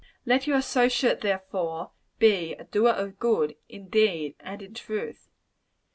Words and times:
Let 0.25 0.47
your 0.47 0.57
associate, 0.57 1.21
therefore, 1.21 1.91
be 2.17 2.53
a 2.55 2.63
doer 2.63 2.89
of 2.89 3.19
good, 3.19 3.55
in 3.69 3.87
deed 3.89 4.33
and 4.39 4.59
in 4.63 4.73
truth. 4.73 5.29